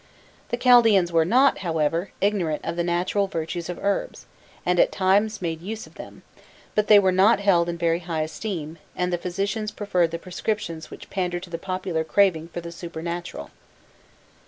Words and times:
The 0.49 0.57
Chaldaeans 0.57 1.11
were 1.11 1.25
not, 1.25 1.59
however, 1.59 2.09
ignorant 2.21 2.65
of 2.65 2.75
the 2.75 2.83
natural 2.83 3.27
virtues 3.27 3.69
of 3.69 3.77
herbs, 3.77 4.25
and 4.65 4.79
at 4.79 4.91
times 4.91 5.43
made 5.43 5.61
use 5.61 5.85
of 5.85 5.93
them; 5.93 6.23
but 6.73 6.87
they 6.87 6.97
were 6.97 7.11
not 7.11 7.39
held 7.39 7.69
in 7.69 7.77
very 7.77 7.99
high 7.99 8.23
esteem, 8.23 8.79
and 8.95 9.13
the 9.13 9.19
physicians 9.19 9.69
preferred 9.71 10.09
the 10.09 10.17
prescriptions 10.17 10.89
which 10.89 11.11
pandered 11.11 11.43
to 11.43 11.51
the 11.51 11.59
popular 11.59 12.03
craving 12.03 12.47
for 12.47 12.61
the 12.61 12.71
supernatural. 12.71 13.51